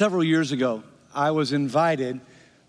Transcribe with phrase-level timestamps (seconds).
[0.00, 0.82] several years ago,
[1.14, 2.22] I was invited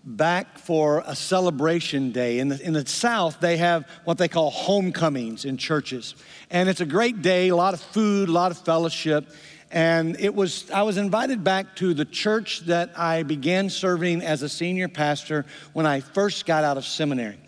[0.04, 2.40] back for a celebration day.
[2.40, 6.14] In the, in the South, they have what they call homecomings in churches.
[6.50, 9.30] And it's a great day, a lot of food, a lot of fellowship.
[9.70, 14.42] And it was, I was invited back to the church that I began serving as
[14.42, 17.38] a senior pastor when I first got out of seminary.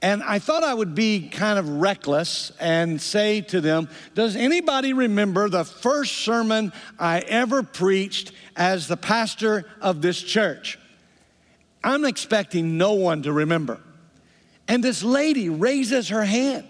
[0.00, 4.92] And I thought I would be kind of reckless and say to them, Does anybody
[4.92, 10.78] remember the first sermon I ever preached as the pastor of this church?
[11.82, 13.80] I'm expecting no one to remember.
[14.68, 16.68] And this lady raises her hand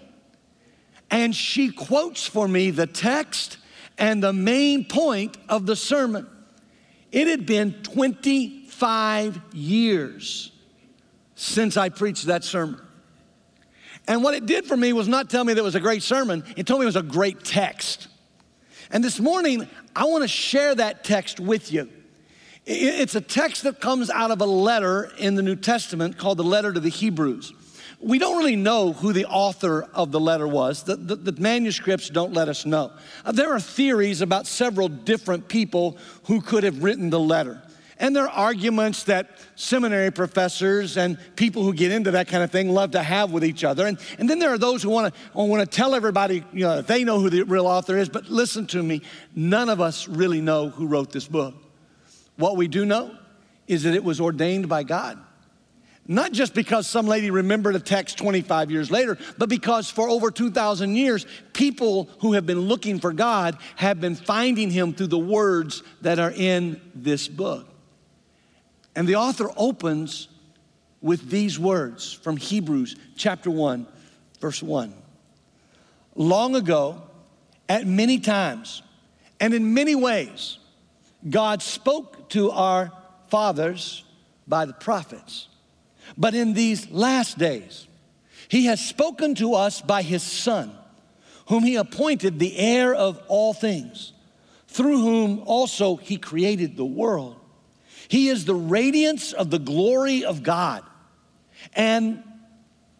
[1.11, 3.57] and she quotes for me the text
[3.97, 6.27] and the main point of the sermon.
[7.11, 10.51] It had been 25 years
[11.35, 12.79] since I preached that sermon.
[14.09, 16.01] And what it did for me was not tell me that it was a great
[16.01, 18.07] sermon, it told me it was a great text.
[18.89, 21.87] And this morning, I want to share that text with you.
[22.65, 26.43] It's a text that comes out of a letter in the New Testament called the
[26.43, 27.53] letter to the Hebrews.
[27.99, 30.83] We don't really know who the author of the letter was.
[30.83, 32.91] The, the, the, manuscripts don't let us know.
[33.25, 37.61] Uh, there are theories about several different people who could have written the letter.
[37.99, 42.49] And there are arguments that seminary professors and people who get into that kind of
[42.49, 43.85] thing love to have with each other.
[43.85, 46.81] And, and then there are those who want to want to tell everybody, you know,
[46.81, 48.07] they know who the real author is.
[48.07, 49.01] But listen to me,
[49.35, 51.55] none of us really know who wrote this book.
[52.37, 53.15] What we do know
[53.67, 55.19] is that it was ordained by God.
[56.07, 60.31] Not just because some lady remembered a text 25 years later, but because for over
[60.31, 65.19] 2,000 years, people who have been looking for God have been finding Him through the
[65.19, 67.67] words that are in this book.
[68.95, 70.27] And the author opens
[71.01, 73.87] with these words from Hebrews chapter 1,
[74.39, 74.93] verse 1.
[76.15, 77.01] Long ago,
[77.67, 78.81] at many times,
[79.39, 80.57] and in many ways,
[81.29, 82.91] God spoke to our
[83.27, 84.03] fathers
[84.47, 85.47] by the prophets.
[86.17, 87.87] But in these last days,
[88.47, 90.71] he has spoken to us by his Son,
[91.47, 94.13] whom he appointed the heir of all things,
[94.67, 97.38] through whom also he created the world.
[98.09, 100.83] He is the radiance of the glory of God
[101.73, 102.23] and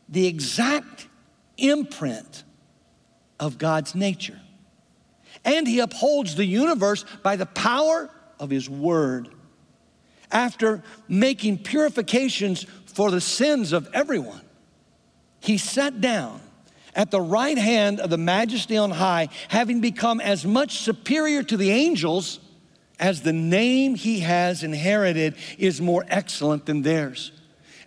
[0.07, 1.07] the exact
[1.57, 2.43] imprint
[3.39, 4.39] of God's nature.
[5.43, 9.29] And he upholds the universe by the power of his word.
[10.31, 14.41] After making purifications for the sins of everyone,
[15.39, 16.39] he sat down
[16.93, 21.57] at the right hand of the majesty on high, having become as much superior to
[21.57, 22.39] the angels
[22.99, 27.31] as the name he has inherited is more excellent than theirs.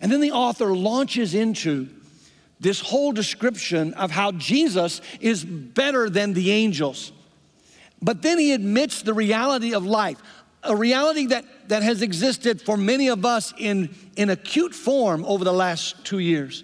[0.01, 1.89] And then the author launches into
[2.59, 7.11] this whole description of how Jesus is better than the angels.
[8.01, 10.17] But then he admits the reality of life
[10.63, 15.43] a reality that, that has existed for many of us in, in acute form over
[15.43, 16.63] the last two years.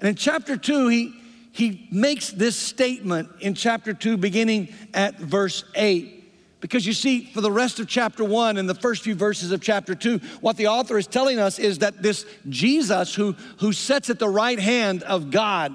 [0.00, 1.14] And in chapter two, he,
[1.52, 6.17] he makes this statement in chapter two, beginning at verse eight.
[6.60, 9.60] Because you see, for the rest of chapter one and the first few verses of
[9.60, 14.10] chapter two, what the author is telling us is that this Jesus who, who sits
[14.10, 15.72] at the right hand of God,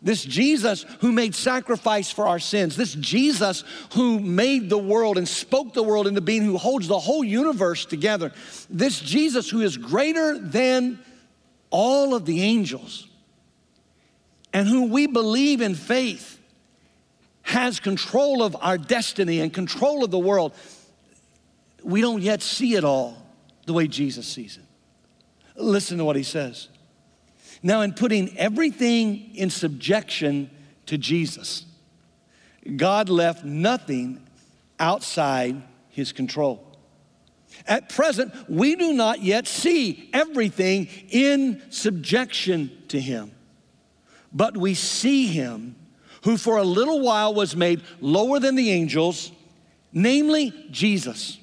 [0.00, 5.26] this Jesus who made sacrifice for our sins, this Jesus who made the world and
[5.26, 8.32] spoke the world into being, who holds the whole universe together,
[8.70, 11.00] this Jesus who is greater than
[11.70, 13.08] all of the angels
[14.52, 16.31] and who we believe in faith
[17.42, 20.54] has control of our destiny and control of the world.
[21.82, 23.16] We don't yet see it all
[23.66, 24.64] the way Jesus sees it.
[25.56, 26.68] Listen to what he says.
[27.62, 30.50] Now, in putting everything in subjection
[30.86, 31.64] to Jesus,
[32.76, 34.26] God left nothing
[34.78, 36.66] outside his control.
[37.66, 43.32] At present, we do not yet see everything in subjection to him,
[44.32, 45.76] but we see him
[46.22, 49.32] who for a little while was made lower than the angels,
[49.92, 51.38] namely Jesus,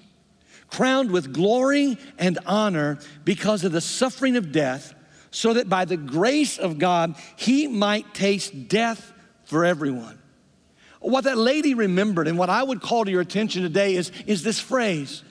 [0.69, 4.93] crowned with glory and honor because of the suffering of death
[5.31, 9.11] so that by the grace of God, he might taste death
[9.45, 10.17] for everyone.
[10.99, 14.43] What that lady remembered, and what I would call to your attention today, is, is
[14.43, 15.23] this phrase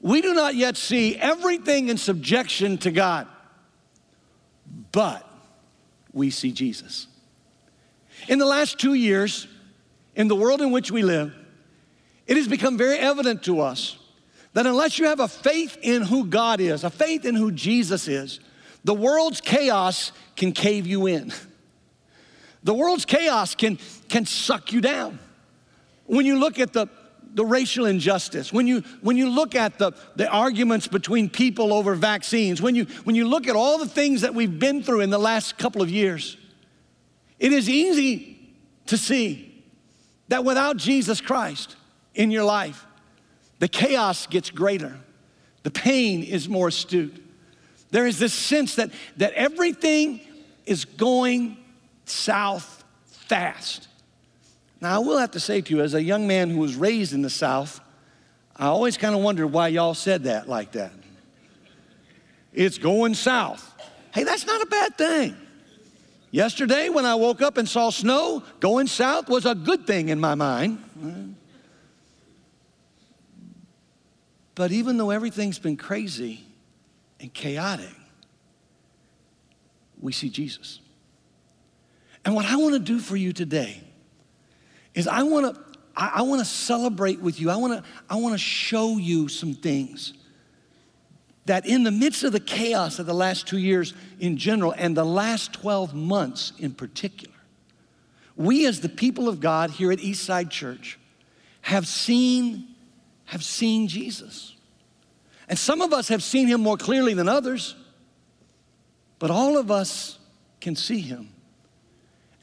[0.00, 3.26] We do not yet see everything in subjection to God,
[4.92, 5.26] but
[6.12, 7.06] we see Jesus.
[8.28, 9.46] In the last two years,
[10.14, 11.34] in the world in which we live,
[12.26, 13.98] it has become very evident to us
[14.52, 18.08] that unless you have a faith in who God is, a faith in who Jesus
[18.08, 18.40] is,
[18.84, 21.32] the world's chaos can cave you in.
[22.62, 23.78] The world's chaos can,
[24.08, 25.18] can suck you down.
[26.06, 26.88] When you look at the,
[27.34, 31.94] the racial injustice, when you, when you look at the, the arguments between people over
[31.94, 35.10] vaccines, when you, when you look at all the things that we've been through in
[35.10, 36.36] the last couple of years,
[37.38, 38.38] it is easy
[38.86, 39.64] to see
[40.28, 41.76] that without Jesus Christ
[42.14, 42.86] in your life,
[43.58, 44.98] the chaos gets greater,
[45.62, 47.22] the pain is more astute.
[47.90, 50.20] There is this sense that, that everything
[50.64, 51.56] is going
[52.04, 53.88] south fast.
[54.80, 57.12] Now, I will have to say to you, as a young man who was raised
[57.12, 57.80] in the South,
[58.54, 60.92] I always kind of wondered why y'all said that like that.
[62.52, 63.72] It's going south.
[64.12, 65.36] Hey, that's not a bad thing.
[66.30, 70.20] Yesterday, when I woke up and saw snow, going south was a good thing in
[70.20, 70.82] my mind.
[74.54, 76.44] But even though everything's been crazy
[77.20, 77.94] and chaotic,
[80.00, 80.80] we see Jesus.
[82.24, 83.80] And what I want to do for you today
[84.94, 85.62] is I want to
[85.98, 87.48] I, want to celebrate with you.
[87.48, 90.12] I want to I want to show you some things
[91.46, 94.96] that in the midst of the chaos of the last 2 years in general and
[94.96, 97.34] the last 12 months in particular,
[98.36, 100.98] we as the people of God here at Eastside Church
[101.62, 102.68] have seen
[103.26, 104.54] have seen Jesus.
[105.48, 107.74] And some of us have seen him more clearly than others,
[109.18, 110.18] but all of us
[110.60, 111.30] can see him.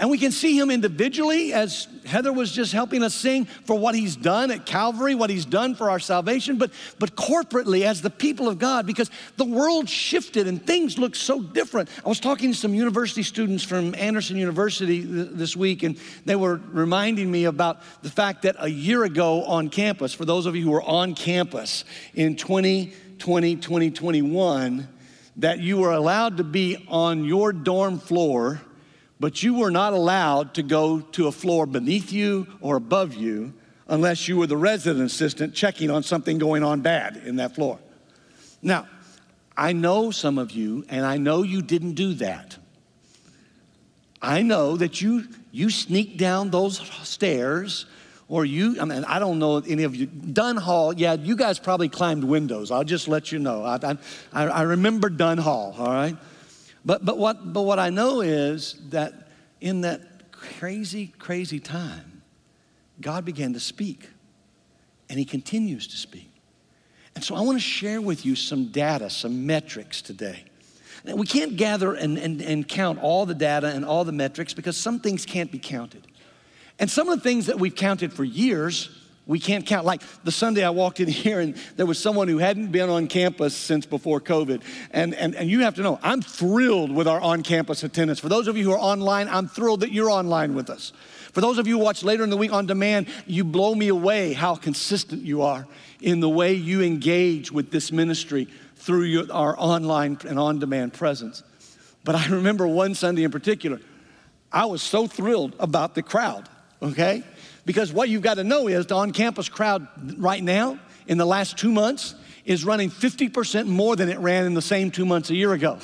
[0.03, 3.95] And we can see him individually, as Heather was just helping us sing, for what
[3.95, 8.09] he's done at Calvary, what he's done for our salvation, but, but corporately as the
[8.09, 11.87] people of God, because the world shifted and things look so different.
[12.05, 16.35] I was talking to some university students from Anderson University th- this week, and they
[16.35, 20.53] were reminding me about the fact that a year ago on campus, for those of
[20.53, 24.85] you who were on campus in 2020, 2021,
[25.37, 28.59] that you were allowed to be on your dorm floor
[29.23, 33.53] but you were not allowed to go to a floor beneath you or above you
[33.87, 37.79] unless you were the resident assistant checking on something going on bad in that floor.
[38.61, 38.85] Now,
[39.55, 42.57] I know some of you, and I know you didn't do that.
[44.21, 45.23] I know that you
[45.53, 47.85] you sneaked down those stairs,
[48.27, 50.07] or you, I mean, I don't know any of you.
[50.07, 52.71] Dunn Hall, yeah, you guys probably climbed windows.
[52.71, 53.63] I'll just let you know.
[53.63, 53.97] I,
[54.33, 56.17] I, I remember Dunn Hall, all right?
[56.85, 59.29] But, but, what, but what I know is that
[59.61, 62.21] in that crazy, crazy time,
[62.99, 64.09] God began to speak,
[65.09, 66.29] and He continues to speak.
[67.15, 70.43] And so I want to share with you some data, some metrics today.
[71.05, 74.53] Now, we can't gather and, and, and count all the data and all the metrics
[74.53, 76.07] because some things can't be counted.
[76.79, 78.89] And some of the things that we've counted for years
[79.25, 79.85] we can't count.
[79.85, 83.07] Like the Sunday I walked in here and there was someone who hadn't been on
[83.07, 84.61] campus since before COVID.
[84.91, 88.19] And, and, and you have to know, I'm thrilled with our on campus attendance.
[88.19, 90.91] For those of you who are online, I'm thrilled that you're online with us.
[91.31, 93.87] For those of you who watch later in the week on demand, you blow me
[93.87, 95.65] away how consistent you are
[95.99, 100.93] in the way you engage with this ministry through your, our online and on demand
[100.93, 101.41] presence.
[102.03, 103.79] But I remember one Sunday in particular,
[104.51, 106.47] I was so thrilled about the crowd,
[106.81, 107.23] okay?
[107.65, 109.87] Because what you've got to know is the on campus crowd
[110.17, 112.15] right now, in the last two months,
[112.45, 115.79] is running 50% more than it ran in the same two months a year ago.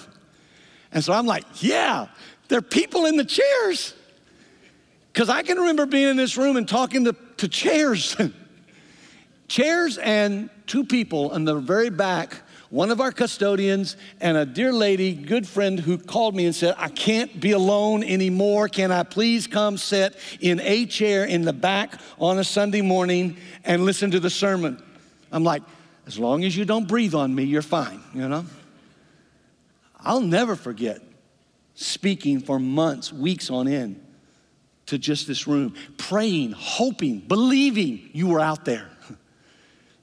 [0.92, 2.08] And so I'm like, yeah,
[2.48, 3.94] there are people in the chairs.
[5.14, 8.16] Because I can remember being in this room and talking to, to chairs.
[9.48, 14.72] chairs and two people in the very back one of our custodians and a dear
[14.72, 18.70] lady, good friend, who called me and said, I can't be alone anymore.
[18.70, 23.38] Can I please come sit in a chair in the back on a Sunday morning
[23.64, 24.82] and listen to the sermon?
[25.32, 25.64] I'm like,
[26.06, 28.46] as long as you don't breathe on me, you're fine, you know?
[30.00, 31.02] I'll never forget
[31.74, 34.06] speaking for months, weeks on end
[34.88, 38.90] to just this room, praying, hoping, believing you were out there.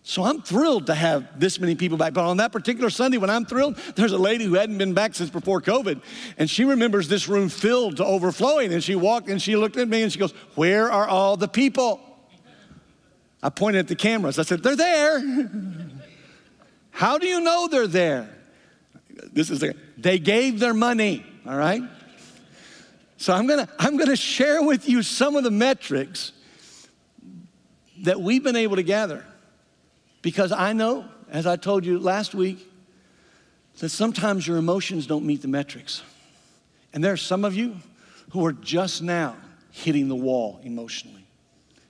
[0.09, 2.15] So I'm thrilled to have this many people back.
[2.15, 5.17] But on that particular Sunday, when I'm thrilled, there's a lady who hadn't been back
[5.17, 6.01] since before COVID,
[6.39, 8.73] and she remembers this room filled to overflowing.
[8.73, 11.49] And she walked and she looked at me and she goes, Where are all the
[11.49, 12.01] people?
[13.43, 14.39] I pointed at the cameras.
[14.39, 15.21] I said, They're there.
[16.93, 18.33] How do you know they're there?
[19.33, 19.65] This is,
[19.99, 21.83] they gave their money, all right?
[23.17, 26.31] So I'm gonna, I'm gonna share with you some of the metrics
[28.03, 29.25] that we've been able to gather
[30.27, 32.69] because I know, as I told you last week,
[33.79, 36.03] that sometimes your emotions don't meet the metrics.
[36.93, 37.77] And there are some of you
[38.31, 39.37] who are just now
[39.71, 41.25] hitting the wall emotionally.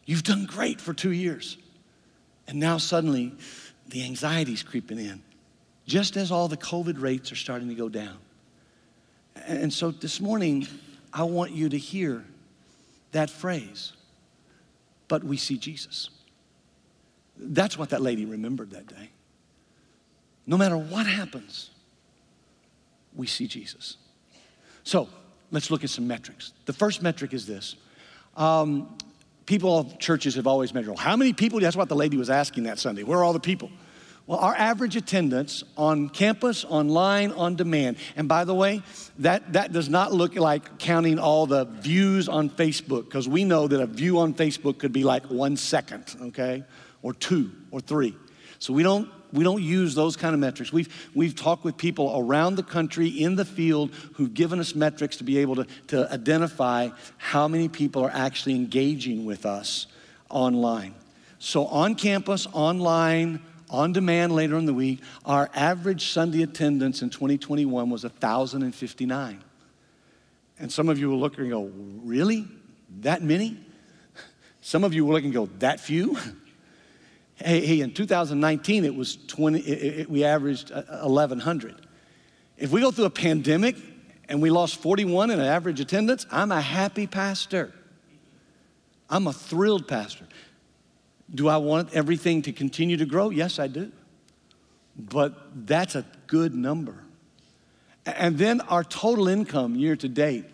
[0.05, 1.57] You've done great for two years.
[2.47, 3.33] And now suddenly
[3.89, 5.23] the anxiety's creeping in,
[5.87, 8.19] just as all the COVID rates are starting to go down.
[9.47, 10.69] And so this morning,
[11.11, 12.23] I want you to hear
[13.13, 13.95] that phrase,
[15.09, 16.11] but we see Jesus.
[17.55, 19.11] That's what that lady remembered that day.
[20.47, 21.71] No matter what happens,
[23.15, 23.97] we see Jesus.
[24.85, 25.09] So
[25.51, 26.53] let's look at some metrics.
[26.67, 27.77] The first metric is this.
[28.37, 28.97] Um,
[29.47, 31.59] people of churches have always measured, how many people?
[31.61, 33.03] That's what the lady was asking that Sunday.
[33.03, 33.71] Where are all the people?
[34.27, 38.83] Well, our average attendance on campus, online, on demand, and by the way,
[39.21, 43.69] that, that does not look like counting all the views on Facebook, because we know
[43.69, 46.65] that a view on Facebook could be like one second, okay,
[47.07, 48.17] or two or three.
[48.59, 50.73] So we don't we don't use those kind of metrics.
[50.73, 55.17] We've, we've talked with people around the country in the field who've given us metrics
[55.19, 59.89] to be able to, to identify how many people are actually engaging with us
[60.31, 60.95] online.
[61.39, 67.11] So on campus, online, on demand later in the week, our average Sunday attendance in
[67.11, 69.45] 2021 was 1,059.
[70.59, 71.71] And some of you will look and go,
[72.03, 72.47] Really?
[73.01, 73.59] That many?
[74.63, 76.17] Some of you will look and go, That few?
[77.37, 81.73] hey, hey, in 2019, it was 20, it, it, we averaged 1,100.
[81.73, 81.77] Uh,
[82.57, 83.77] if we go through a pandemic
[84.29, 87.73] and we lost 41 in average attendance, I'm a happy pastor.
[89.11, 90.27] I'm a thrilled pastor.
[91.33, 93.31] Do I want everything to continue to grow?
[93.31, 93.93] Yes, I do.
[94.99, 97.03] But that's a good number.
[98.07, 100.47] And then our total income year to date.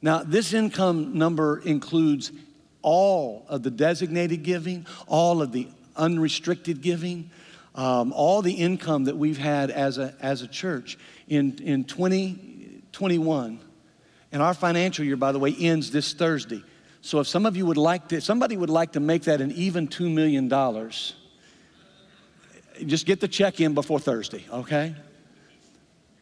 [0.00, 2.32] Now, this income number includes
[2.82, 7.30] all of the designated giving, all of the unrestricted giving,
[7.74, 10.98] um, all the income that we've had as a, as a church
[11.28, 13.60] in, in 2021.
[14.32, 16.62] And our financial year, by the way, ends this Thursday.
[17.00, 19.50] So if some of you would like to, somebody would like to make that an
[19.52, 20.48] even $2 million,
[22.86, 24.96] just get the check in before Thursday, okay?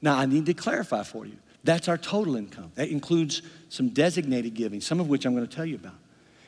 [0.02, 1.36] Now, I need to clarify for you.
[1.62, 2.72] That's our total income.
[2.74, 5.94] That includes some designated giving, some of which I'm going to tell you about.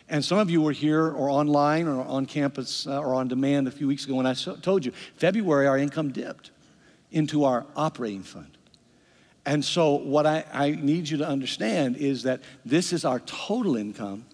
[0.09, 3.69] And some of you were here or online or on campus uh, or on demand
[3.69, 6.51] a few weeks ago when I told you, February, our income dipped
[7.11, 8.57] into our operating fund.
[9.45, 13.77] And so, what I, I need you to understand is that this is our total
[13.77, 14.25] income.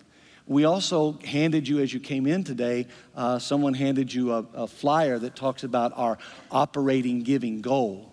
[0.47, 2.87] We also handed you, as you came in today,
[3.17, 6.19] uh, someone handed you a, a flyer that talks about our
[6.51, 8.13] operating giving goal.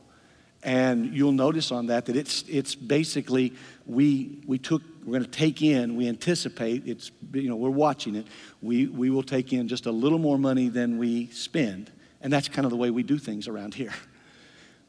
[0.64, 3.54] And you'll notice on that that it's, it's basically
[3.86, 8.16] we, we took we're going to take in, we anticipate, it's, you know, we're watching
[8.16, 8.28] it,
[8.62, 11.92] we, we will take in just a little more money than we spend.
[12.22, 13.94] And that's kind of the way we do things around here.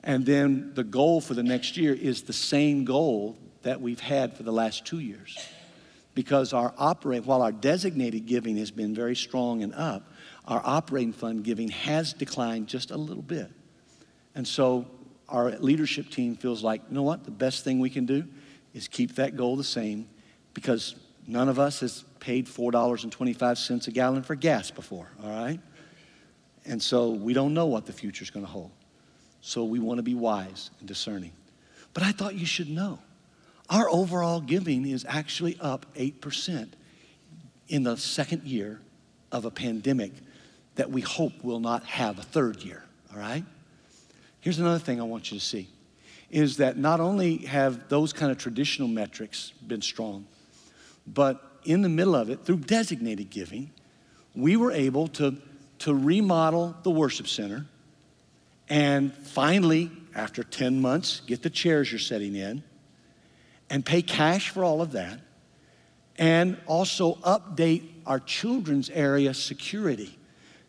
[0.04, 4.37] And then the goal for the next year is the same goal that we've had
[4.37, 5.38] for the last two years.
[6.14, 10.11] Because our operate, while our designated giving has been very strong and up,
[10.47, 13.50] our operating fund giving has declined just a little bit.
[14.35, 14.87] And so
[15.28, 18.25] our leadership team feels like, you know what, the best thing we can do
[18.75, 20.09] is keep that goal the same
[20.54, 25.61] because none of us has paid $4.25 a gallon for gas before, all right?
[26.64, 28.71] And so we don't know what the future is going to hold.
[29.40, 31.33] So we want to be wise and discerning.
[31.95, 32.99] But I thought you should know
[33.71, 36.69] our overall giving is actually up 8%
[37.69, 38.81] in the second year
[39.31, 40.12] of a pandemic
[40.75, 43.45] that we hope will not have a third year, all right?
[44.40, 45.69] Here's another thing I want you to see
[46.31, 50.26] is that not only have those kind of traditional metrics been strong,
[51.07, 53.71] but in the middle of it, through designated giving,
[54.35, 55.37] we were able to,
[55.81, 57.66] to remodel the worship center
[58.73, 62.62] and finally, after 10 months, get the chairs you're setting in
[63.72, 65.18] and pay cash for all of that
[66.16, 70.18] and also update our children's area security.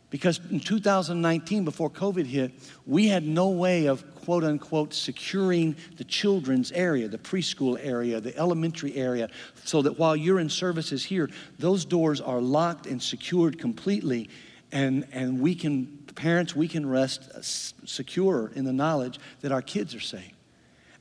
[0.10, 2.54] Because in 2019, before COVID hit,
[2.86, 8.36] we had no way of quote unquote securing the children's area, the preschool area, the
[8.38, 9.30] elementary area,
[9.66, 11.30] so that while you're in services here,
[11.60, 14.30] those doors are locked and secured completely.
[14.72, 19.62] And, and we can, parents, we can rest uh, secure in the knowledge that our
[19.62, 20.32] kids are safe.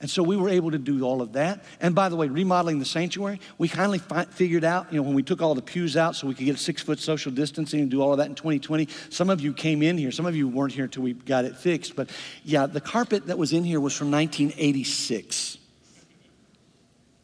[0.03, 1.65] And so we were able to do all of that.
[1.81, 5.15] And by the way, remodeling the sanctuary, we kindly fi- figured out, you know, when
[5.15, 7.89] we took all the pews out so we could get six foot social distancing and
[7.89, 10.11] do all of that in 2020, some of you came in here.
[10.11, 11.95] Some of you weren't here until we got it fixed.
[11.95, 12.11] But
[12.43, 15.59] yeah, the carpet that was in here was from 1986.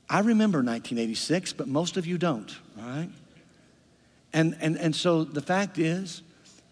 [0.08, 3.10] I remember 1986, but most of you don't, all right?
[4.32, 6.22] And, and, and so the fact is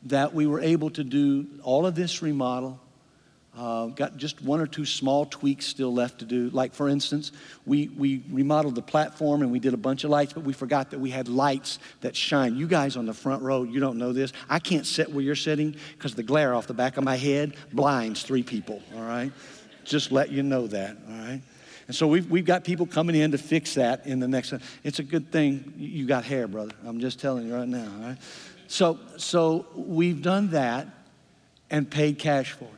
[0.05, 2.81] that we were able to do all of this remodel
[3.57, 6.51] Uh, got just one or two small tweaks still left to do.
[6.51, 7.33] Like, for instance,
[7.65, 10.91] we, we remodeled the platform and we did a bunch of lights, but we forgot
[10.91, 12.57] that we had lights that shine.
[12.57, 14.35] You guys on the front row, you don't know this.
[14.51, 17.57] I can't sit where you're sitting because the glare off the back of my head
[17.73, 19.33] blinds three people, all right?
[19.85, 21.41] Just let you know that, all right?
[21.87, 24.53] And so we've, we've got people coming in to fix that in the next.
[24.85, 26.73] It's a good thing you got hair, brother.
[26.85, 28.19] I'm just telling you right now, all right?
[28.69, 30.89] So, so we've done that
[31.71, 32.71] and paid cash for it.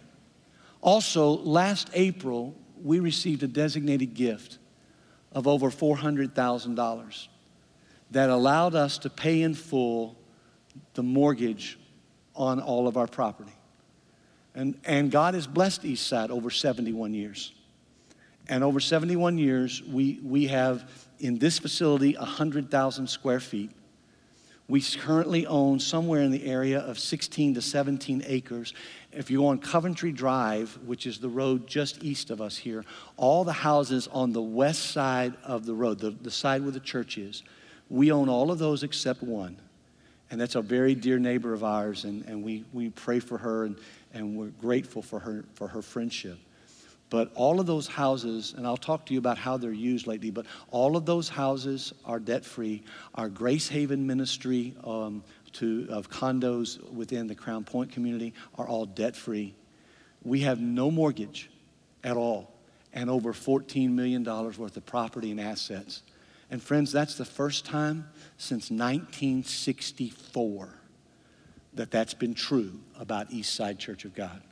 [0.80, 4.58] Also, last April, we received a designated gift
[5.32, 7.28] of over $400,000
[8.10, 10.16] that allowed us to pay in full
[10.94, 11.78] the mortgage
[12.34, 13.52] on all of our property.
[14.54, 17.52] And, and God has blessed Eastside over 71 years.
[18.48, 23.70] And over 71 years, we, we have in this facility 100,000 square feet
[24.68, 28.74] we currently own somewhere in the area of 16 to 17 acres.
[29.12, 32.84] If you go on Coventry Drive, which is the road just east of us here,
[33.16, 36.80] all the houses on the west side of the road, the, the side where the
[36.80, 37.42] church is,
[37.88, 39.56] we own all of those except one.
[40.30, 43.64] And that's a very dear neighbor of ours, and, and we, we pray for her
[43.64, 43.76] and,
[44.12, 46.38] and we're grateful for her, for her friendship.
[47.10, 50.30] But all of those houses, and I'll talk to you about how they're used lately,
[50.30, 52.82] but all of those houses are debt free.
[53.14, 55.24] Our Grace Haven ministry um,
[55.54, 59.54] to, of condos within the Crown Point community are all debt free.
[60.22, 61.50] We have no mortgage
[62.04, 62.52] at all
[62.92, 66.02] and over $14 million worth of property and assets.
[66.50, 70.68] And friends, that's the first time since 1964
[71.74, 74.42] that that's been true about East Side Church of God.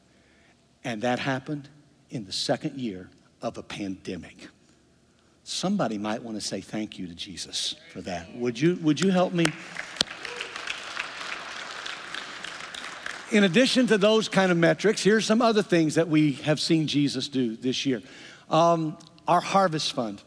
[0.85, 1.69] And that happened
[2.11, 3.11] in the second year
[3.43, 4.49] of a pandemic.
[5.45, 8.35] Somebody might want to say thank you to Jesus for that.
[8.37, 9.47] Would you, would you help me?
[13.31, 16.87] In addition to those kind of metrics, here's some other things that we have seen
[16.87, 18.03] Jesus do this year.
[18.51, 18.97] Um,
[19.27, 20.23] our harvest fund.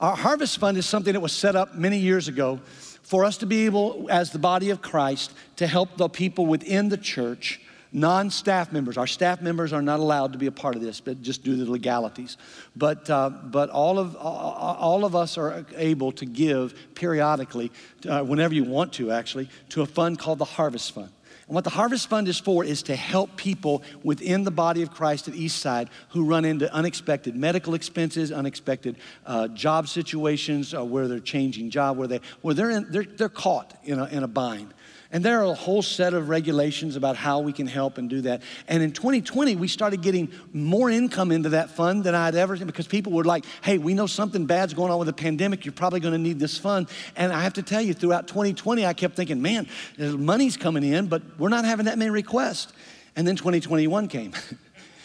[0.00, 2.60] Our harvest fund is something that was set up many years ago
[3.02, 6.88] for us to be able, as the body of Christ, to help the people within
[6.88, 7.60] the church
[7.92, 8.96] non staff members.
[8.96, 11.56] Our staff members are not allowed to be a part of this, but just due
[11.56, 12.36] to the legalities.
[12.76, 17.72] But, uh, but all, of, all of us are able to give periodically,
[18.08, 21.10] uh, whenever you want to actually, to a fund called the Harvest Fund.
[21.48, 24.90] And what the Harvest Fund is for is to help people within the body of
[24.90, 31.08] Christ at Eastside who run into unexpected medical expenses, unexpected uh, job situations, uh, where
[31.08, 34.28] they're changing job, where, they, where they're, in, they're, they're caught in a, in a
[34.28, 34.74] bind.
[35.10, 38.20] And there are a whole set of regulations about how we can help and do
[38.22, 38.42] that.
[38.66, 42.66] And in 2020, we started getting more income into that fund than I'd ever seen
[42.66, 45.64] because people were like, hey, we know something bad's going on with the pandemic.
[45.64, 46.90] You're probably going to need this fund.
[47.16, 49.66] And I have to tell you, throughout 2020, I kept thinking, man,
[49.98, 52.70] money's coming in, but we're not having that many requests.
[53.16, 54.34] And then 2021 came.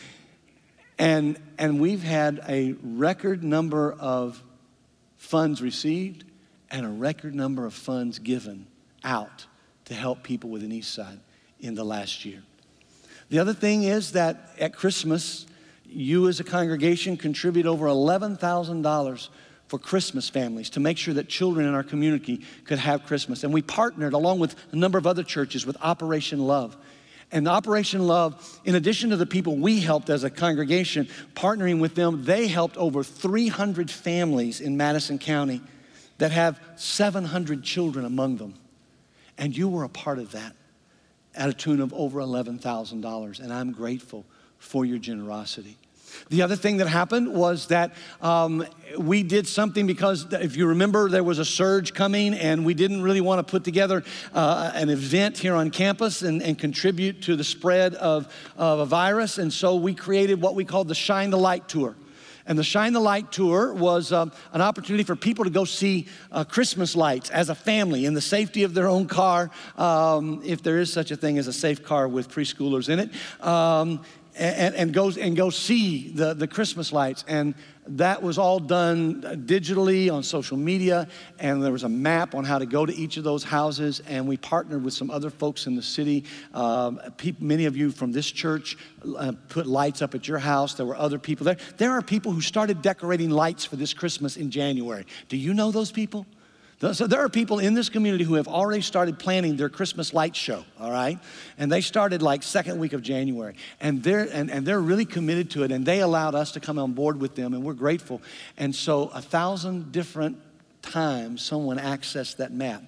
[1.00, 4.44] and, and we've had a record number of
[5.16, 6.26] funds received
[6.70, 8.68] and a record number of funds given
[9.06, 9.46] out
[9.86, 11.20] to help people with an East Side
[11.60, 12.42] in the last year.
[13.30, 15.46] The other thing is that at Christmas,
[15.86, 19.30] you as a congregation contribute over $11,000
[19.68, 23.44] for Christmas families to make sure that children in our community could have Christmas.
[23.44, 26.78] And we partnered along with a number of other churches with Operation Love.
[27.32, 31.96] And Operation Love, in addition to the people we helped as a congregation, partnering with
[31.96, 35.62] them, they helped over 300 families in Madison County
[36.20, 38.54] that have 700 children among them.
[39.38, 40.56] And you were a part of that
[41.36, 43.40] at a tune of over $11,000.
[43.40, 44.26] And I'm grateful
[44.60, 45.78] for your generosity.
[46.30, 48.66] The other thing that happened was that um,
[48.98, 53.02] we did something because, if you remember, there was a surge coming, and we didn't
[53.02, 57.36] really want to put together uh, an event here on campus and, and contribute to
[57.36, 59.38] the spread of, of a virus.
[59.38, 61.96] And so we created what we called the Shine the Light Tour.
[62.46, 66.08] And the Shine the Light tour was um, an opportunity for people to go see
[66.32, 70.62] uh, Christmas lights as a family in the safety of their own car, um, if
[70.62, 73.12] there is such a thing as a safe car with preschoolers in it.
[73.46, 74.02] Um,
[74.36, 77.24] and, and, go, and go see the, the Christmas lights.
[77.28, 77.54] And
[77.88, 81.08] that was all done digitally on social media,
[81.40, 84.02] and there was a map on how to go to each of those houses.
[84.08, 86.24] And we partnered with some other folks in the city.
[86.54, 87.02] Um,
[87.40, 88.78] many of you from this church
[89.18, 90.76] uh, put lights up at your house.
[90.76, 91.58] There were other people there.
[91.78, 95.06] There are people who started decorating lights for this Christmas in January.
[95.30, 96.26] Do you know those people?
[96.92, 100.36] So there are people in this community who have already started planning their Christmas light
[100.36, 101.18] show, all right?
[101.58, 103.56] And they started like second week of January.
[103.80, 105.72] And they're, and, and they're really committed to it.
[105.72, 108.22] And they allowed us to come on board with them, and we're grateful.
[108.58, 110.38] And so a thousand different
[110.82, 112.84] times someone accessed that map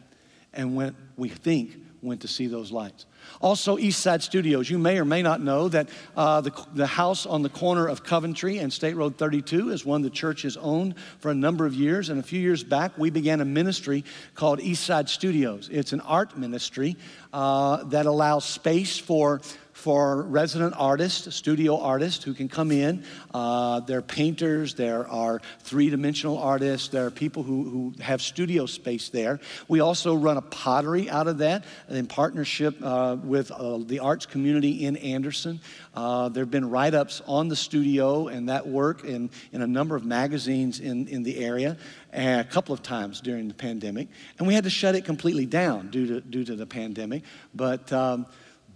[0.53, 3.05] and went, we think, went to see those lights.
[3.41, 4.69] Also, East Side Studios.
[4.69, 8.03] You may or may not know that uh, the, the house on the corner of
[8.03, 11.73] Coventry and State Road 32 is one the church has owned for a number of
[11.73, 12.09] years.
[12.09, 14.03] And a few years back, we began a ministry
[14.35, 15.69] called East Side Studios.
[15.71, 16.97] It's an art ministry
[17.33, 19.41] uh, that allows space for
[19.75, 23.03] for resident artists, studio artists who can come in.
[23.33, 28.21] Uh, there are painters, there are three dimensional artists, there are people who, who have
[28.21, 29.37] studio space there.
[29.67, 34.25] We also run a pottery out of that in partnership uh, with uh, the arts
[34.25, 35.59] community in Anderson.
[35.93, 39.67] Uh, there have been write ups on the studio and that work in, in a
[39.67, 41.77] number of magazines in, in the area
[42.13, 44.07] a couple of times during the pandemic.
[44.39, 47.23] And we had to shut it completely down due to, due to the pandemic.
[47.53, 48.25] But, um,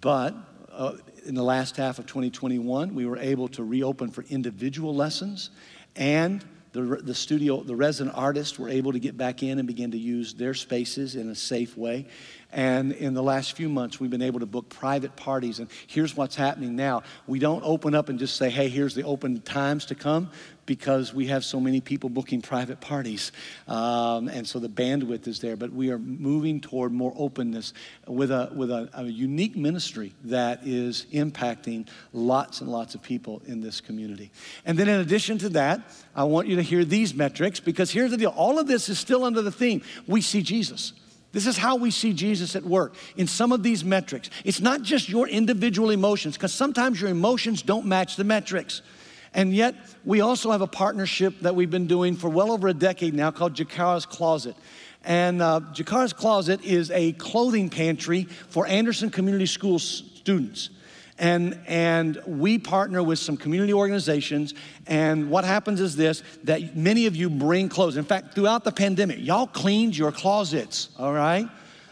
[0.02, 0.36] but
[0.80, 0.94] uh,
[1.26, 5.52] in the last half of 2021, we were able to reopen for individual lessons
[5.96, 9.92] and the, the studio, the resident artists were able to get back in and begin
[9.92, 12.06] to use their spaces in a safe way.
[12.52, 15.58] And in the last few months, we've been able to book private parties.
[15.60, 17.04] And here's what's happening now.
[17.26, 20.30] We don't open up and just say, hey, here's the open times to come
[20.70, 23.32] because we have so many people booking private parties.
[23.68, 25.56] Um, and so the bandwidth is there.
[25.56, 27.74] But we are moving toward more openness
[28.06, 33.42] with, a, with a, a unique ministry that is impacting lots and lots of people
[33.48, 34.30] in this community.
[34.64, 35.82] And then, in addition to that,
[36.16, 39.00] I want you to hear these metrics because here's the deal all of this is
[39.00, 40.94] still under the theme we see Jesus.
[41.32, 44.30] This is how we see Jesus at work in some of these metrics.
[44.46, 48.84] It's not just your individual emotions, because sometimes your emotions don't match the metrics.
[49.34, 52.74] And yet, we also have a partnership that we've been doing for well over a
[52.74, 54.56] decade now called Jakara's Closet.
[55.04, 60.70] And uh, Jakara's Closet is a clothing pantry for Anderson Community School students.
[61.18, 64.54] And, and we partner with some community organizations.
[64.88, 67.98] And what happens is this that many of you bring clothes.
[67.98, 71.48] In fact, throughout the pandemic, y'all cleaned your closets, all right?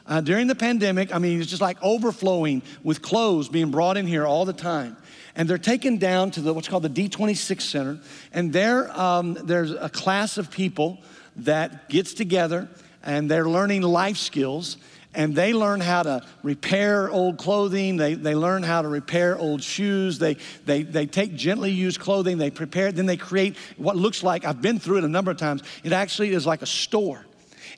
[0.07, 4.07] Uh, during the pandemic, I mean, it's just like overflowing with clothes being brought in
[4.07, 4.95] here all the time.
[5.35, 7.99] And they're taken down to the, what's called the D26 Center.
[8.31, 10.99] And there, um, there's a class of people
[11.37, 12.69] that gets together
[13.03, 14.77] and they're learning life skills
[15.13, 17.97] and they learn how to repair old clothing.
[17.97, 20.19] They, they learn how to repair old shoes.
[20.19, 24.23] They, they, they take gently used clothing, they prepare it, then they create what looks
[24.23, 27.25] like, I've been through it a number of times, it actually is like a store.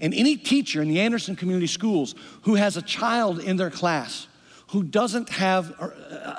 [0.02, 4.28] And any teacher in the Anderson Community Schools who has a child in their class
[4.70, 5.90] who doesn't have uh,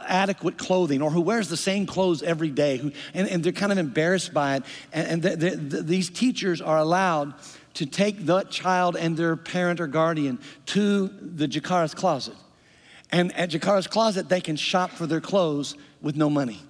[0.07, 3.73] adequate clothing or who wears the same clothes every day, who, and, and they're kind
[3.73, 7.35] of embarrassed by it, and, and these teachers are allowed
[7.75, 12.37] to take that child and their parent or guardian to the Jakara's closet.
[13.11, 16.61] And at Jakara's closet, they can shop for their clothes with no money.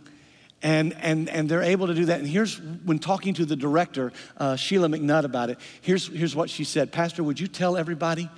[0.62, 2.18] And, and, and they're able to do that.
[2.18, 6.50] And here's when talking to the director, uh, Sheila McNutt, about it, here's, here's what
[6.50, 8.28] she said Pastor, would you tell everybody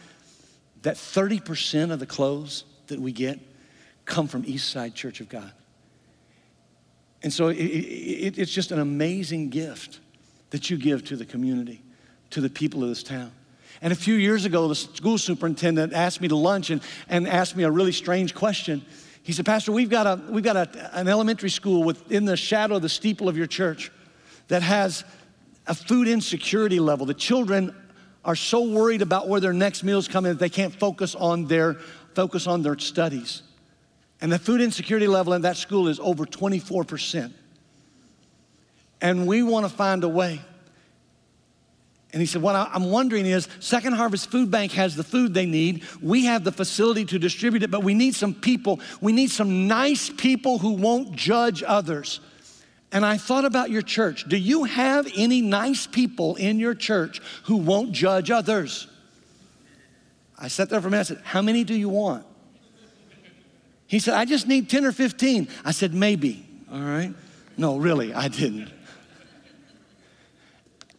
[0.83, 3.41] that 30% of the clothes that we get
[4.05, 5.53] come from Eastside Church of God?
[7.23, 10.01] And so it, it, it's just an amazing gift
[10.51, 11.83] that you give to the community
[12.31, 13.33] to the people of this town.
[13.81, 17.57] And a few years ago, the school superintendent asked me to lunch and, and asked
[17.57, 18.85] me a really strange question.
[19.23, 22.77] He said, Pastor, we've got, a, we've got a, an elementary school within the shadow
[22.77, 23.93] of the steeple of your church
[24.49, 25.05] that has
[25.67, 27.07] a food insecurity level.
[27.07, 27.75] The children
[28.25, 31.47] are so worried about where their next meals come in that they can't focus on
[31.47, 31.75] their,
[32.15, 33.43] focus on their studies.
[34.21, 37.33] And the food insecurity level in that school is over 24%.
[39.01, 40.41] And we want to find a way
[42.13, 45.47] and he said, What I'm wondering is Second Harvest Food Bank has the food they
[45.47, 45.83] need.
[46.03, 48.81] We have the facility to distribute it, but we need some people.
[49.01, 52.21] We need some nice people who won't judge others.
[52.91, 54.29] And I thought about your church.
[54.29, 58.87] Do you have any nice people in your church who won't judge others?
[60.39, 61.01] I sat there for a minute.
[61.01, 62.27] I said, How many do you want?
[63.87, 65.49] He said, I just need 10 or 15.
[65.65, 66.47] I said, Maybe.
[66.71, 67.15] All right.
[67.57, 68.71] No, really, I didn't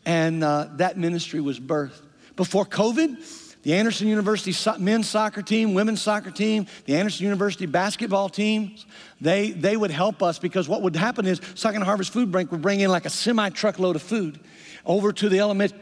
[0.06, 2.02] and uh, that ministry was birthed.
[2.36, 8.28] Before COVID, the Anderson University men's soccer team, women's soccer team, the Anderson University basketball
[8.28, 8.86] teams,
[9.22, 12.62] they, they would help us because what would happen is Second Harvest Food Bank would
[12.62, 14.40] bring in like a semi truckload of food
[14.86, 15.74] over to the element,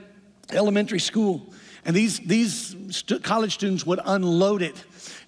[0.52, 1.52] elementary school.
[1.84, 2.76] And these, these
[3.24, 4.76] college students would unload it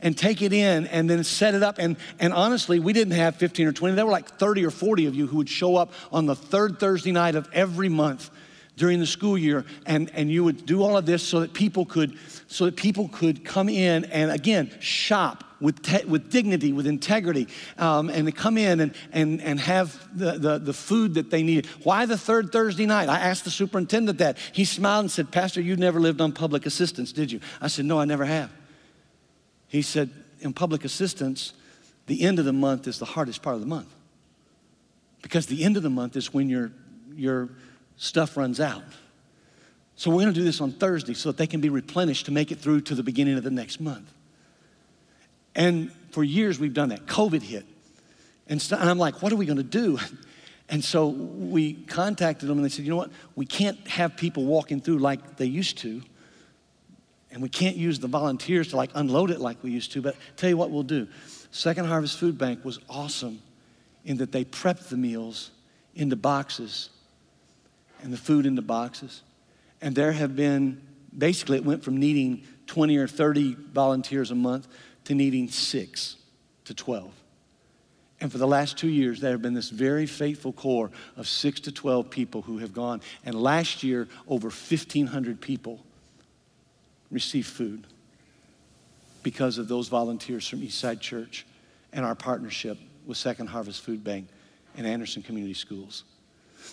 [0.04, 1.80] and take it in and then set it up.
[1.80, 3.96] And, and honestly, we didn't have 15 or 20.
[3.96, 6.80] There were like 30 or 40 of you who would show up on the third
[6.80, 8.30] Thursday night of every month
[8.76, 11.86] during the school year and, and you would do all of this so that people
[11.86, 16.88] could so that people could come in and again shop with, te- with dignity with
[16.88, 21.30] integrity um, and to come in and, and, and have the, the, the food that
[21.30, 21.68] they needed.
[21.84, 23.08] Why the third thursday night?
[23.08, 24.38] I asked the superintendent that.
[24.52, 27.40] He smiled and said pastor you never lived on public assistance did you?
[27.62, 28.52] I said no i never have.
[29.74, 31.54] He said, in public assistance,
[32.06, 33.92] the end of the month is the hardest part of the month.
[35.24, 36.72] Because the end of the month is when your,
[37.16, 37.50] your
[37.98, 38.84] stuff runs out.
[39.96, 42.32] So we're going to do this on Thursday so that they can be replenished to
[42.32, 44.12] make it through to the beginning of the next month.
[45.56, 47.06] And for years we've done that.
[47.06, 47.66] COVID hit.
[48.48, 50.00] And, so, and I'm like, what are we going to do?
[50.70, 53.12] And so we contacted them and they said, you know what?
[53.36, 56.02] We can't have people walking through like they used to.
[57.32, 60.02] And we can't use the volunteers to like unload it like we used to.
[60.02, 61.08] But tell you what we'll do.
[61.52, 63.42] Second Harvest Food Bank was awesome
[64.06, 65.52] in that they prepped the meals
[65.96, 66.90] into boxes
[68.04, 69.24] and the food in the boxes.
[69.82, 70.82] And there have been,
[71.18, 74.68] basically, it went from needing 20 or 30 volunteers a month
[75.06, 76.18] to needing six
[76.66, 77.12] to 12.
[78.22, 81.60] And for the last two years, there have been this very faithful core of six
[81.62, 83.02] to 12 people who have gone.
[83.26, 85.84] And last year, over 1,500 people
[87.12, 87.86] received food
[89.24, 91.46] because of those volunteers from Eastside Church
[91.92, 94.28] and our partnership with Second Harvest Food Bank
[94.78, 96.04] and Anderson Community Schools.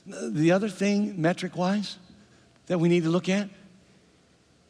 [0.06, 1.98] The other thing, metric wise,
[2.66, 3.48] that we need to look at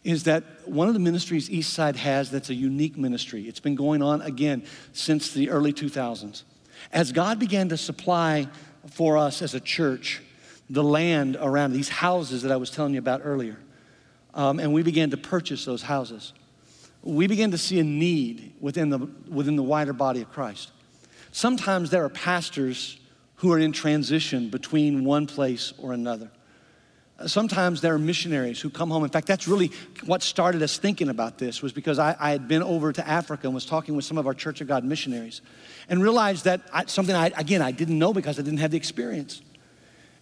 [0.03, 3.47] is that one of the ministries Eastside has that's a unique ministry.
[3.47, 6.45] It's been going on again since the early 2000s.
[6.93, 8.49] As God began to supply
[8.91, 10.23] for us as a church
[10.71, 13.59] the land around these houses that I was telling you about earlier,
[14.33, 16.33] um, and we began to purchase those houses,
[17.03, 20.71] we began to see a need within the, within the wider body of Christ.
[21.33, 23.00] Sometimes there are pastors
[23.41, 26.31] who are in transition between one place or another.
[27.19, 29.03] Uh, sometimes there are missionaries who come home.
[29.03, 29.73] In fact, that's really
[30.05, 33.47] what started us thinking about this was because I, I had been over to Africa
[33.47, 35.41] and was talking with some of our Church of God missionaries
[35.89, 38.77] and realized that I, something I, again, I didn't know because I didn't have the
[38.77, 39.41] experience.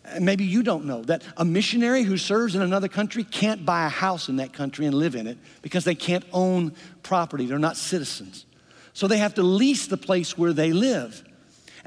[0.04, 3.86] And maybe you don't know that a missionary who serves in another country can't buy
[3.86, 7.46] a house in that country and live in it because they can't own property.
[7.46, 8.46] They're not citizens.
[8.92, 11.24] So they have to lease the place where they live.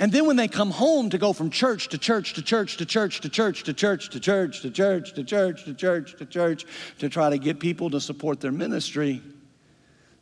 [0.02, 2.86] And then when they come home to go from church to church to church to
[2.88, 6.66] church to church to church to church to church to church to church to church
[6.98, 9.22] to try to get people to support their ministry,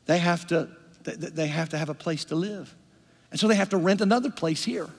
[0.05, 0.67] they have to,
[1.05, 2.75] they have to have a place to live.
[3.31, 4.89] And so they have to rent another place here.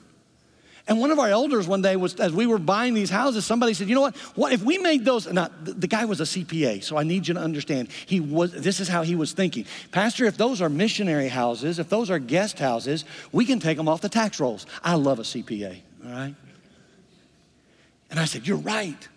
[0.87, 3.73] And one of our elders one day was, as we were buying these houses, somebody
[3.73, 6.25] said, you know what, what if we made those, now the, the guy was a
[6.25, 9.65] CPA, so I need you to understand, he was, this is how he was thinking.
[9.91, 13.87] Pastor, if those are missionary houses, if those are guest houses, we can take them
[13.87, 14.65] off the tax rolls.
[14.83, 16.35] I love a CPA, all right?
[18.09, 19.07] And I said, you're right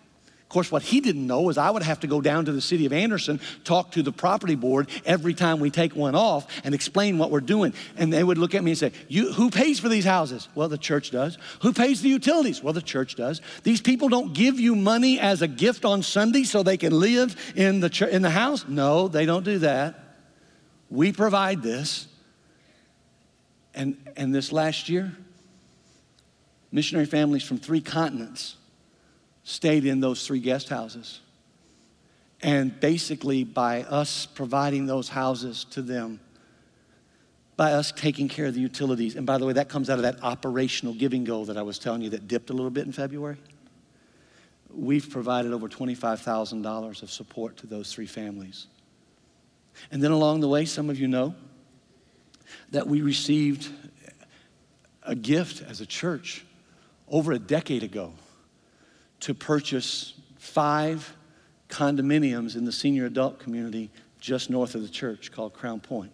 [0.55, 2.85] course, what he didn't know was I would have to go down to the city
[2.85, 7.17] of Anderson, talk to the property board every time we take one off and explain
[7.17, 7.73] what we're doing.
[7.97, 10.47] And they would look at me and say, Who pays for these houses?
[10.55, 11.37] Well, the church does.
[11.61, 12.63] Who pays the utilities?
[12.63, 13.41] Well, the church does.
[13.63, 17.35] These people don't give you money as a gift on Sunday so they can live
[17.57, 18.65] in the, ch- in the house?
[18.65, 19.99] No, they don't do that.
[20.89, 22.07] We provide this.
[23.73, 25.13] And, and this last year,
[26.71, 28.55] missionary families from three continents
[29.45, 31.21] stayed in those three guest houses.
[32.41, 36.19] And basically, by us providing those houses to them,
[37.55, 40.03] by us taking care of the utilities, and by the way, that comes out of
[40.03, 42.91] that operational giving goal that I was telling you that dipped a little bit in
[42.91, 43.37] February.
[44.73, 48.67] We've provided over $25,000 of support to those three families.
[49.91, 51.35] And then along the way, some of you know
[52.71, 53.69] that we received
[55.03, 56.43] a gift as a church
[57.07, 58.11] over a decade ago
[59.25, 61.15] to purchase five
[61.67, 66.11] condominiums in the senior adult community just north of the church called Crown Point.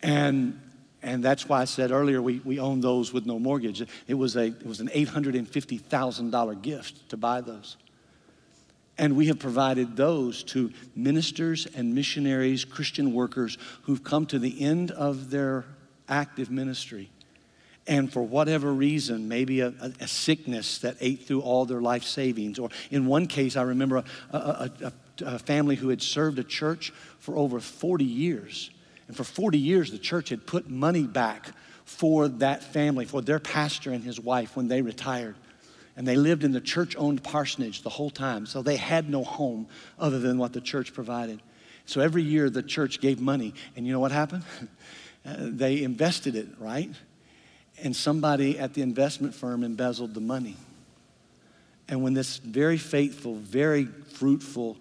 [0.00, 0.60] And,
[1.02, 3.84] and that's why I said earlier we, we own those with no mortgage.
[4.06, 7.76] It was, a, it was an $850,000 gift to buy those.
[8.96, 14.62] And we have provided those to ministers and missionaries, Christian workers who've come to the
[14.62, 15.64] end of their
[16.08, 17.10] active ministry
[17.88, 22.58] and for whatever reason, maybe a, a, sickness that ate through all their life savings.
[22.58, 24.92] Or in one case, I remember a, a,
[25.24, 28.70] a family who had served a church for over 40 years.
[29.08, 31.48] And for 40 years, the church had put money back
[31.86, 35.34] for that family, for their pastor and his wife when they retired.
[35.96, 38.44] And they lived in the church owned parsonage the whole time.
[38.44, 39.66] So they had no home
[39.98, 41.40] other than what the church provided.
[41.86, 43.54] So every year the church gave money.
[43.74, 44.44] And you know what happened?
[45.24, 46.90] they invested it, right?
[47.82, 50.56] And somebody at the investment firm embezzled the money.
[51.88, 54.76] And when this very faithful, very fruitful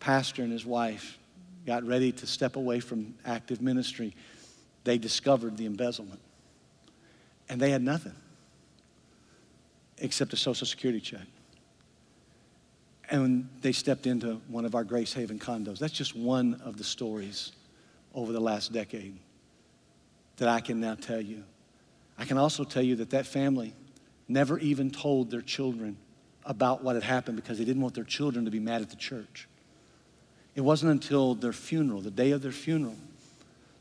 [0.00, 1.18] pastor and his wife
[1.66, 4.14] got ready to step away from active ministry,
[4.84, 6.20] they discovered the embezzlement.
[7.48, 8.14] And they had nothing
[9.98, 11.26] except a Social Security check.
[13.10, 15.78] And they stepped into one of our Grace Haven condos.
[15.78, 17.52] That's just one of the stories
[18.14, 19.18] over the last decade
[20.36, 21.42] that I can now tell you.
[22.18, 23.74] I can also tell you that that family
[24.26, 25.96] never even told their children
[26.44, 28.96] about what had happened because they didn't want their children to be mad at the
[28.96, 29.48] church.
[30.54, 32.96] It wasn't until their funeral, the day of their funeral,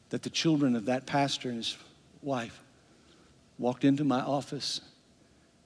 [0.09, 1.75] that the children of that pastor and his
[2.21, 2.61] wife
[3.57, 4.81] walked into my office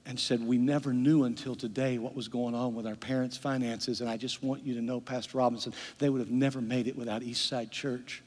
[0.06, 4.00] and said, We never knew until today what was going on with our parents' finances.
[4.00, 6.96] And I just want you to know, Pastor Robinson, they would have never made it
[6.96, 8.22] without Eastside Church.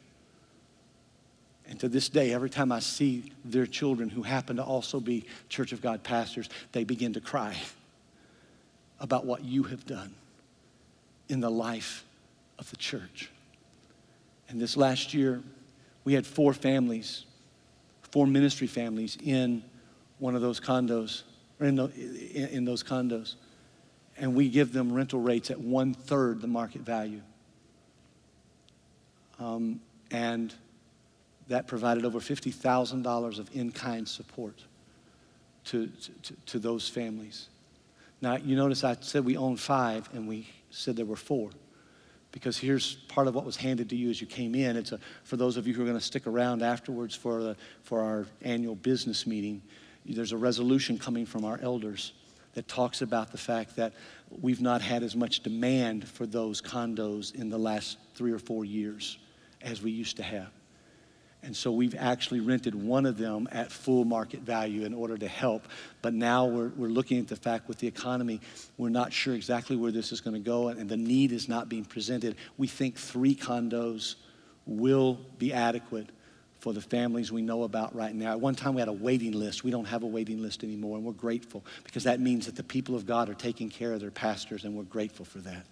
[1.68, 5.26] And to this day, every time I see their children who happen to also be
[5.50, 7.56] Church of God pastors, they begin to cry
[9.00, 10.14] about what you have done
[11.28, 12.04] in the life
[12.60, 13.32] of the church.
[14.48, 15.42] And this last year,
[16.04, 17.26] we had four families,
[18.12, 19.64] four ministry families in
[20.20, 21.24] one of those condos,
[21.60, 21.92] or in, the,
[22.54, 23.36] in those condos.
[24.18, 27.22] And we give them rental rates at one third the market value.
[29.40, 30.54] Um, and
[31.48, 34.64] that provided over $50,000 of in kind support
[35.66, 35.88] to,
[36.24, 37.50] to, to those families.
[38.22, 41.52] Now, you notice I said we own five, and we said there were four.
[42.32, 44.76] Because here's part of what was handed to you as you came in.
[44.76, 47.58] It's a, for those of you who are going to stick around afterwards for, the,
[47.84, 49.62] for our annual business meeting,
[50.06, 52.14] there's a resolution coming from our elders
[52.54, 53.94] that talks about the fact that
[54.42, 58.66] we've not had as much demand for those condos in the last three or four
[58.66, 59.18] years
[59.62, 60.50] as we used to have.
[61.46, 65.28] And so we've actually rented one of them at full market value in order to
[65.28, 65.68] help.
[66.02, 68.42] But now we're, we're looking at the fact with the economy,
[68.78, 71.70] we're not sure exactly where this is going to go, and the need is not
[71.70, 72.36] being presented.
[72.58, 74.16] We think three condos
[74.66, 76.10] will be adequate
[76.60, 78.32] for the families we know about right now.
[78.32, 79.64] At one time, we had a waiting list.
[79.64, 82.64] We don't have a waiting list anymore, and we're grateful because that means that the
[82.64, 85.68] people of God are taking care of their pastors, and we're grateful for that.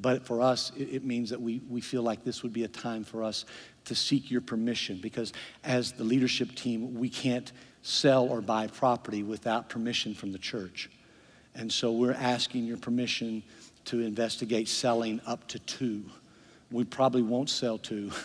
[0.00, 2.68] But for us, it, it means that we, we feel like this would be a
[2.68, 3.44] time for us
[3.86, 5.32] to seek your permission because
[5.64, 10.90] as the leadership team, we can't sell or buy property without permission from the church.
[11.54, 13.42] And so we're asking your permission
[13.86, 16.04] to investigate selling up to two.
[16.70, 18.12] We probably won't sell two.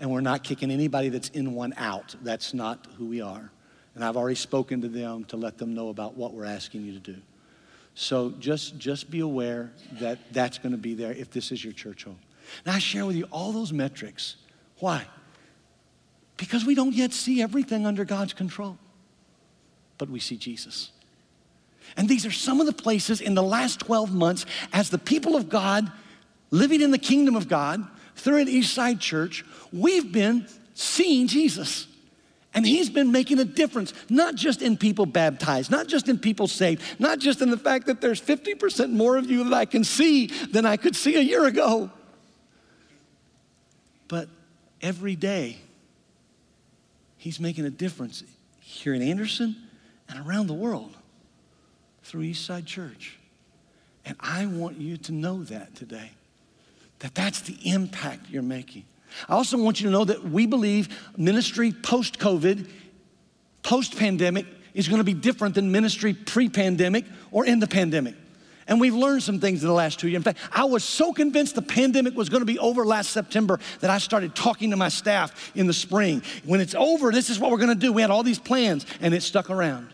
[0.00, 2.14] And we're not kicking anybody that's in one out.
[2.22, 3.50] That's not who we are.
[3.94, 6.92] And I've already spoken to them to let them know about what we're asking you
[6.94, 7.16] to do.
[7.98, 11.72] So just, just be aware that that's going to be there if this is your
[11.72, 12.18] church home.
[12.66, 14.36] Now, I share with you all those metrics.
[14.80, 15.06] Why?
[16.36, 18.76] Because we don't yet see everything under God's control,
[19.96, 20.92] but we see Jesus.
[21.96, 25.34] And these are some of the places in the last 12 months as the people
[25.34, 25.90] of God
[26.50, 27.82] living in the kingdom of God
[28.14, 31.86] through an Eastside Church, we've been seeing Jesus.
[32.56, 36.48] And he's been making a difference, not just in people baptized, not just in people
[36.48, 39.84] saved, not just in the fact that there's 50% more of you that I can
[39.84, 41.90] see than I could see a year ago.
[44.08, 44.30] But
[44.80, 45.58] every day,
[47.18, 48.24] he's making a difference
[48.60, 49.54] here in Anderson
[50.08, 50.96] and around the world
[52.04, 53.18] through Eastside Church.
[54.06, 56.12] And I want you to know that today,
[57.00, 58.84] that that's the impact you're making.
[59.28, 62.68] I also want you to know that we believe ministry post COVID,
[63.62, 68.14] post pandemic, is going to be different than ministry pre pandemic or in the pandemic.
[68.68, 70.16] And we've learned some things in the last two years.
[70.16, 73.60] In fact, I was so convinced the pandemic was going to be over last September
[73.80, 76.22] that I started talking to my staff in the spring.
[76.44, 77.92] When it's over, this is what we're going to do.
[77.92, 79.88] We had all these plans, and it stuck around.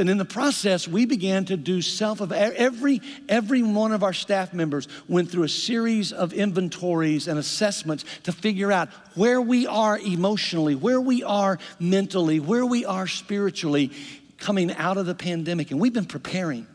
[0.00, 4.14] But in the process, we began to do self of every every one of our
[4.14, 9.66] staff members went through a series of inventories and assessments to figure out where we
[9.66, 13.92] are emotionally, where we are mentally, where we are spiritually
[14.38, 15.70] coming out of the pandemic.
[15.70, 16.66] And we've been preparing.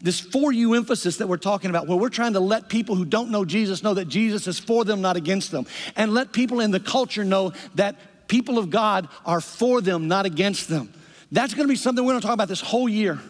[0.00, 3.04] This for you emphasis that we're talking about, where we're trying to let people who
[3.04, 6.60] don't know Jesus know that Jesus is for them, not against them, and let people
[6.60, 10.94] in the culture know that people of God are for them, not against them.
[11.32, 13.20] That's gonna be something we're gonna talk about this whole year.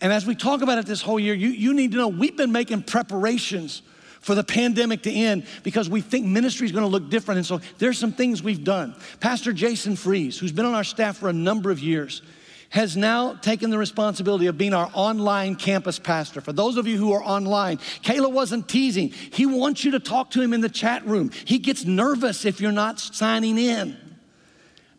[0.00, 2.36] And as we talk about it this whole year, you, you need to know we've
[2.36, 3.82] been making preparations
[4.20, 7.38] for the pandemic to end because we think ministry is going to look different.
[7.38, 8.94] And so there's some things we've done.
[9.18, 12.22] Pastor Jason Fries, who's been on our staff for a number of years,
[12.70, 16.40] has now taken the responsibility of being our online campus pastor.
[16.40, 19.08] For those of you who are online, Kayla wasn't teasing.
[19.08, 21.30] He wants you to talk to him in the chat room.
[21.44, 24.09] He gets nervous if you're not signing in.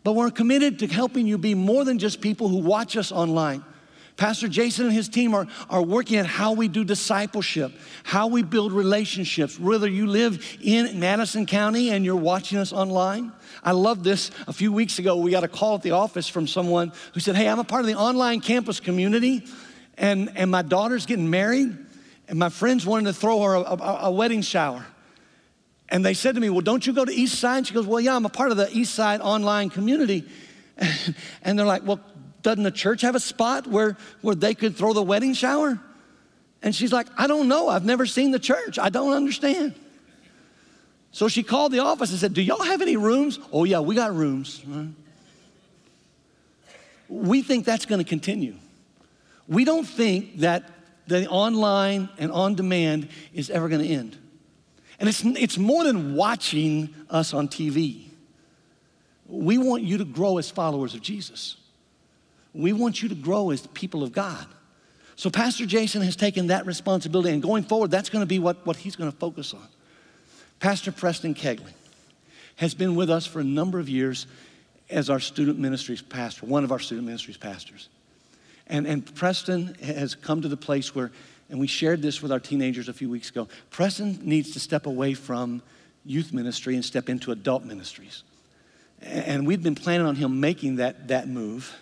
[0.04, 3.64] But we're committed to helping you be more than just people who watch us online.
[4.16, 7.72] Pastor Jason and his team are, are working at how we do discipleship,
[8.04, 13.32] how we build relationships, whether you live in Madison County and you're watching us online.
[13.64, 14.30] I love this.
[14.46, 17.36] A few weeks ago, we got a call at the office from someone who said,
[17.36, 19.44] Hey, I'm a part of the online campus community,
[19.96, 21.76] and, and my daughter's getting married,
[22.28, 24.84] and my friends wanted to throw her a, a, a wedding shower.
[25.92, 27.66] And they said to me, Well, don't you go to Eastside?
[27.66, 30.24] She goes, Well, yeah, I'm a part of the Eastside online community.
[31.42, 32.00] And they're like, Well,
[32.40, 35.78] doesn't the church have a spot where, where they could throw the wedding shower?
[36.62, 37.68] And she's like, I don't know.
[37.68, 38.78] I've never seen the church.
[38.78, 39.74] I don't understand.
[41.10, 43.38] So she called the office and said, Do y'all have any rooms?
[43.52, 44.64] Oh, yeah, we got rooms.
[47.10, 48.54] We think that's going to continue.
[49.46, 50.70] We don't think that
[51.06, 54.16] the online and on demand is ever going to end.
[55.02, 58.04] And it's, it's more than watching us on TV.
[59.26, 61.56] We want you to grow as followers of Jesus.
[62.54, 64.46] We want you to grow as people of God.
[65.16, 68.64] So, Pastor Jason has taken that responsibility, and going forward, that's going to be what,
[68.64, 69.66] what he's going to focus on.
[70.60, 71.72] Pastor Preston Kegley
[72.54, 74.28] has been with us for a number of years
[74.88, 77.88] as our student ministries pastor, one of our student ministries pastors.
[78.68, 81.10] And, and Preston has come to the place where,
[81.52, 84.86] and we shared this with our teenagers a few weeks ago, Preston needs to step
[84.86, 85.62] away from
[86.04, 88.24] youth ministry and step into adult ministries.
[89.02, 91.78] And we've been planning on him making that, that move.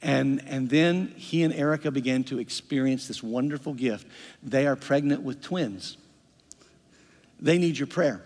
[0.00, 4.06] And, and then he and Erica began to experience this wonderful gift.
[4.42, 5.98] They are pregnant with twins
[7.40, 8.22] they need your prayer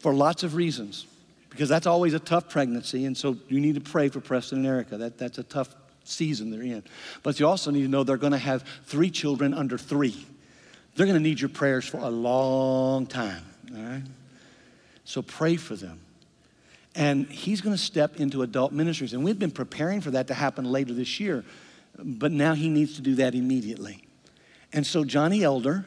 [0.00, 1.06] for lots of reasons
[1.50, 3.04] because that's always a tough pregnancy.
[3.04, 4.96] And so you need to pray for Preston and Erica.
[4.96, 5.74] That, that's a tough
[6.08, 6.82] season they're in.
[7.22, 10.26] But you also need to know they're going to have three children under three.
[10.94, 13.44] They're going to need your prayers for a long time.
[13.74, 14.02] All right?
[15.04, 16.00] So pray for them.
[16.94, 19.12] And he's going to step into adult ministries.
[19.12, 21.44] And we've been preparing for that to happen later this year.
[21.98, 24.02] But now he needs to do that immediately.
[24.72, 25.86] And so Johnny Elder,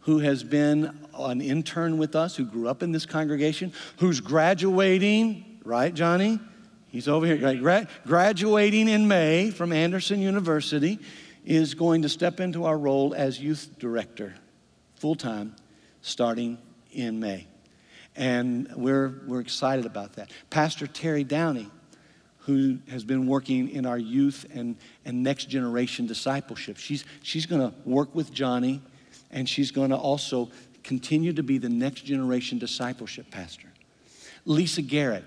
[0.00, 5.60] who has been an intern with us, who grew up in this congregation, who's graduating,
[5.64, 6.40] right, Johnny?
[6.96, 7.86] He's over here, right?
[8.06, 10.98] graduating in May from Anderson University,
[11.44, 14.32] is going to step into our role as youth director,
[14.94, 15.54] full time,
[16.00, 16.56] starting
[16.92, 17.48] in May.
[18.16, 20.30] And we're, we're excited about that.
[20.48, 21.70] Pastor Terry Downey,
[22.38, 24.74] who has been working in our youth and,
[25.04, 28.80] and next generation discipleship, she's, she's going to work with Johnny
[29.30, 30.50] and she's going to also
[30.82, 33.68] continue to be the next generation discipleship pastor.
[34.46, 35.24] Lisa Garrett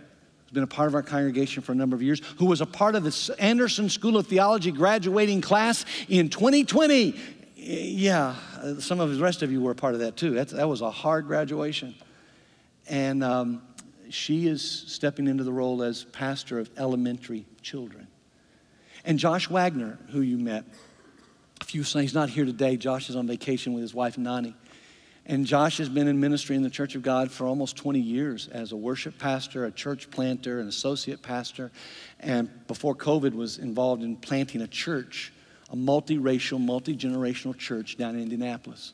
[0.50, 2.66] has been a part of our congregation for a number of years, who was a
[2.66, 7.16] part of the Anderson School of Theology graduating class in 2020.
[7.56, 8.34] Yeah,
[8.80, 10.43] some of the rest of you were a part of that too.
[10.43, 11.93] That was a hard graduation.
[12.88, 13.62] And um,
[14.10, 18.08] she is stepping into the role as pastor of elementary children.
[19.06, 20.66] And Josh Wagner, who you met,
[21.62, 22.76] a few He's not here today.
[22.76, 24.56] Josh is on vacation with his wife, Nani.
[25.30, 28.48] And Josh has been in ministry in the Church of God for almost 20 years
[28.48, 31.72] as a worship pastor, a church planter, an associate pastor,
[32.20, 35.32] and before COVID was involved in planting a church,
[35.72, 38.94] a multiracial, multi-generational church down in Indianapolis.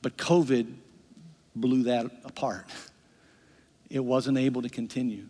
[0.00, 0.72] But COVID
[1.54, 2.66] blew that apart.
[3.90, 5.24] It wasn't able to continue.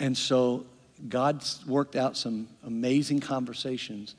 [0.00, 0.66] And so
[1.08, 4.16] God worked out some amazing conversations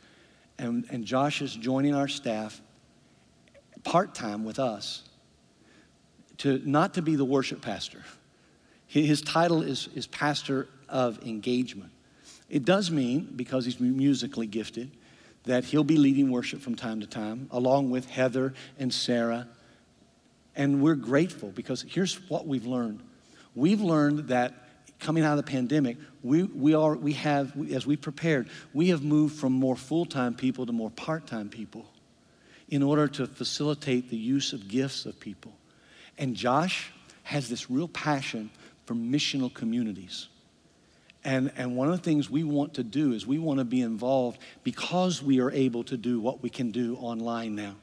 [0.57, 2.61] and, and Josh is joining our staff
[3.83, 5.08] part time with us
[6.39, 8.03] to not to be the worship pastor.
[8.87, 11.91] His title is, is pastor of engagement.
[12.49, 14.89] It does mean, because he's musically gifted,
[15.43, 19.47] that he'll be leading worship from time to time, along with Heather and Sarah.
[20.55, 23.01] And we're grateful because here's what we've learned.
[23.53, 24.53] We've learned that
[24.99, 29.03] coming out of the pandemic, we, we, are, we have, as we prepared, we have
[29.03, 31.85] moved from more full time people to more part time people
[32.69, 35.53] in order to facilitate the use of gifts of people.
[36.19, 36.91] And Josh
[37.23, 38.51] has this real passion
[38.85, 40.27] for missional communities.
[41.23, 43.81] And, and one of the things we want to do is we want to be
[43.81, 47.75] involved because we are able to do what we can do online now,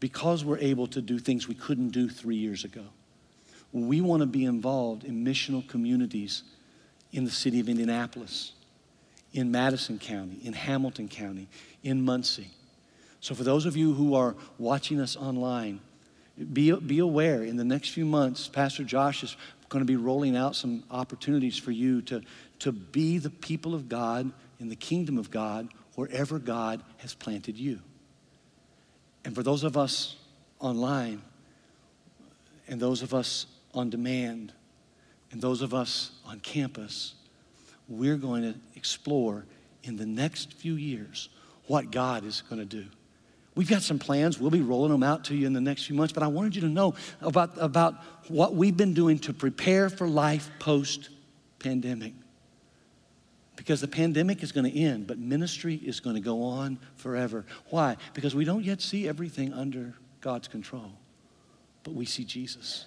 [0.00, 2.84] because we're able to do things we couldn't do three years ago.
[3.72, 6.42] We want to be involved in missional communities
[7.12, 8.52] in the city of Indianapolis,
[9.32, 11.48] in Madison County, in Hamilton County,
[11.84, 12.50] in Muncie.
[13.20, 15.80] So, for those of you who are watching us online,
[16.44, 19.36] be, be aware in the next few months, Pastor Josh is
[19.68, 22.22] going to be rolling out some opportunities for you to,
[22.60, 27.56] to be the people of God in the kingdom of God wherever God has planted
[27.56, 27.80] you.
[29.24, 30.16] And for those of us
[30.58, 31.22] online
[32.68, 34.52] and those of us on demand,
[35.32, 37.14] and those of us on campus,
[37.88, 39.44] we're going to explore
[39.82, 41.28] in the next few years
[41.66, 42.86] what God is going to do.
[43.60, 44.40] We've got some plans.
[44.40, 46.54] We'll be rolling them out to you in the next few months, but I wanted
[46.54, 47.96] you to know about, about
[48.28, 51.10] what we've been doing to prepare for life post
[51.58, 52.14] pandemic.
[53.56, 57.44] Because the pandemic is going to end, but ministry is going to go on forever.
[57.68, 57.98] Why?
[58.14, 59.92] Because we don't yet see everything under
[60.22, 60.92] God's control,
[61.84, 62.86] but we see Jesus.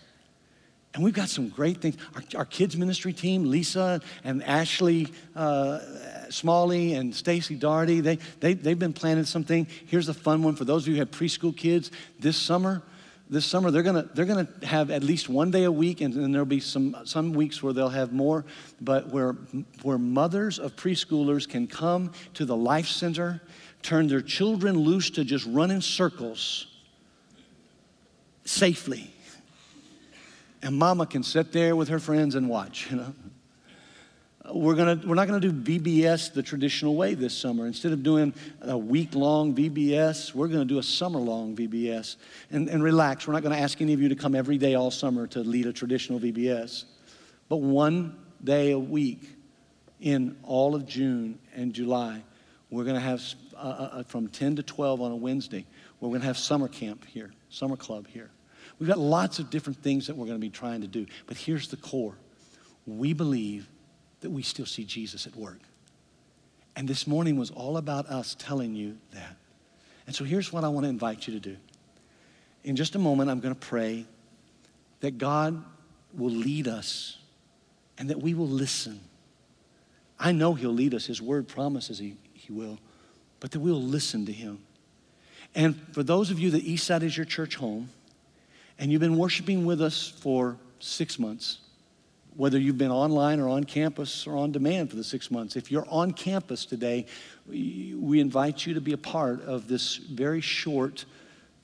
[0.94, 1.98] And we've got some great things.
[2.16, 5.80] Our, our kids' ministry team, Lisa and Ashley uh,
[6.30, 9.68] Smalley and Stacy Darty, they, they, they've been planning something.
[9.88, 11.89] Here's a fun one for those of you who have preschool kids.
[12.20, 12.84] This summer,
[13.28, 16.32] this summer they're gonna, they're gonna have at least one day a week, and then
[16.32, 18.46] there'll be some, some weeks where they'll have more,
[18.80, 19.34] but where,
[19.82, 23.41] where mothers of preschoolers can come to the Life Center,
[23.82, 26.68] turn their children loose to just run in circles
[28.46, 29.12] safely
[30.64, 33.14] and mama can sit there with her friends and watch, you know.
[34.51, 37.66] We're, gonna, we're not going to do VBS the traditional way this summer.
[37.66, 42.18] Instead of doing a week long VBS, we're going to do a summer long VBS.
[42.51, 44.76] And, and relax, we're not going to ask any of you to come every day
[44.76, 46.84] all summer to lead a traditional VBS.
[47.47, 49.22] But one day a week
[50.01, 52.22] in all of June and July,
[52.70, 53.22] we're going to have
[53.55, 55.66] uh, uh, uh, from 10 to 12 on a Wednesday,
[56.01, 58.30] we're going to have summer camp here, summer club here.
[58.80, 61.05] We've got lots of different things that we're going to be trying to do.
[61.28, 62.15] But here's the core
[62.86, 63.69] we believe
[64.21, 65.59] that we still see Jesus at work.
[66.76, 69.36] And this morning was all about us telling you that.
[70.07, 71.57] And so here's what I want to invite you to do.
[72.63, 74.05] In just a moment, I'm going to pray
[75.01, 75.63] that God
[76.13, 77.17] will lead us
[77.97, 78.99] and that we will listen.
[80.19, 81.05] I know He'll lead us.
[81.05, 82.80] His word promises He, he will,
[83.39, 84.59] but that we'll listen to Him.
[85.55, 87.89] And for those of you that Eastside is your church home,
[88.84, 91.59] and you've been worshiping with us for six months,
[92.36, 95.55] whether you've been online or on campus or on demand for the six months.
[95.55, 97.05] If you're on campus today,
[97.47, 101.05] we invite you to be a part of this very short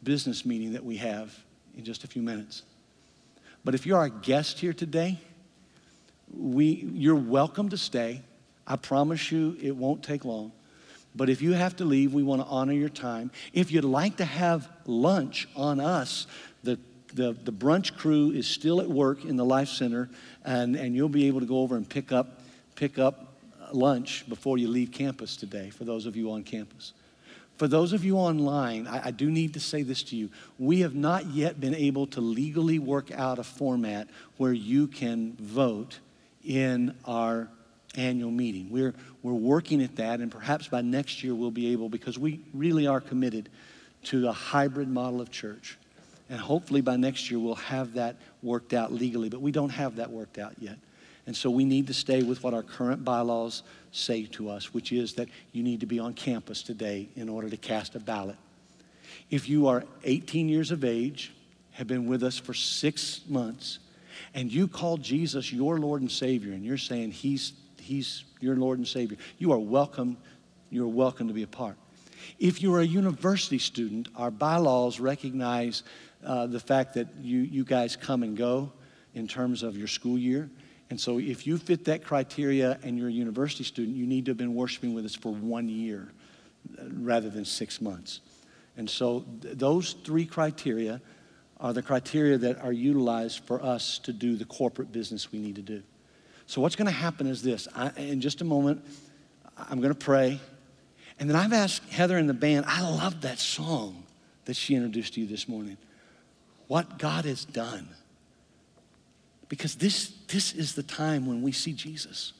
[0.02, 1.38] business meeting that we have
[1.78, 2.64] in just a few minutes.
[3.66, 5.20] But if you're our guest here today,
[6.34, 8.22] we, you're welcome to stay.
[8.66, 10.54] I promise you it won't take long.
[11.14, 13.32] But if you have to leave, we want to honor your time.
[13.52, 16.28] If you'd like to have lunch on us,
[16.64, 16.80] the
[17.14, 20.10] the, the brunch crew is still at work in the Life Center,
[20.46, 22.42] and, and you'll be able to go over and pick up,
[22.76, 26.94] pick up uh, lunch before you leave campus today, for those of you on campus.
[27.58, 30.30] For those of you online, I, I, do need to say this to you.
[30.58, 34.08] We have not yet been able to legally work out a format
[34.38, 36.00] where you can vote
[36.46, 37.50] in our
[37.98, 38.70] annual meeting.
[38.70, 38.94] We're,
[39.24, 42.88] we're working at that, and perhaps by next year we'll be able, because we really
[42.88, 43.50] are committed
[44.06, 45.78] to a hybrid model of church
[46.30, 49.96] and hopefully by next year, we'll have that worked out legally, but we don't have
[49.96, 50.78] that worked out yet.
[51.26, 54.92] And so we need to stay with what our current bylaws say to us, which
[54.92, 58.38] is that you need to be on campus today in order to cast a ballot.
[59.30, 61.34] If you are 18 years of age,
[61.72, 63.80] have been with us for six months,
[64.34, 68.80] and you call Jesus your Lord and Savior, and you're saying He's, he's your Lord
[68.80, 70.18] and Savior, you are welcome.
[70.72, 71.78] You're welcome to be a part.
[72.38, 75.84] If you're a university student, our bylaws recognize
[76.24, 78.72] uh, the fact that you, you guys come and go
[79.14, 80.50] in terms of your school year.
[80.90, 84.32] And so if you fit that criteria and you're a university student, you need to
[84.32, 86.12] have been worshiping with us for one year
[86.78, 88.22] uh, rather than six months.
[88.76, 91.02] And so th- those three criteria
[91.60, 95.56] are the criteria that are utilized for us to do the corporate business we need
[95.56, 95.84] to do.
[96.48, 97.68] So what's going to happen is this.
[97.76, 98.84] I, in just a moment,
[99.58, 100.40] I'm going to pray.
[101.20, 104.04] And then I've asked Heather and the band, I love that song
[104.46, 105.78] that she introduced to you this morning
[106.70, 107.90] what God has done.
[109.50, 112.34] Because this, this is the time when we see Jesus.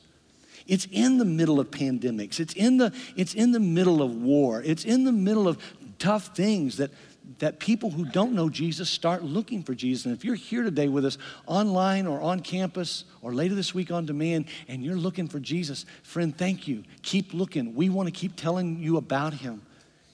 [0.68, 2.40] It's in the middle of pandemics.
[2.40, 4.62] It's in the, it's in the middle of war.
[4.64, 5.58] It's in the middle of
[5.98, 6.92] tough things that,
[7.40, 10.06] that people who don't know Jesus start looking for Jesus.
[10.06, 11.18] And if you're here today with us
[11.48, 15.88] online or on campus or later this week on demand and you're looking for Jesus,
[16.04, 16.84] friend, thank you.
[17.02, 17.74] Keep looking.
[17.74, 19.64] We want to keep telling you about him